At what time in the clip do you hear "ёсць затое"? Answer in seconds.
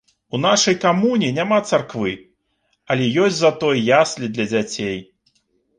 3.27-3.77